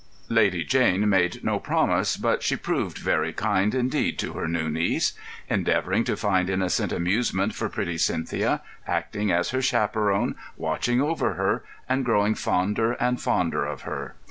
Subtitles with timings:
[0.29, 5.13] Lady Jane made no promise, but she proved very kind indeed to her new niece;
[5.47, 11.63] endeavouring to find innocent amusement for pretty Cynthia, acting as her chaperon, watching over her,
[11.87, 14.15] and growing fonder and fonder of her.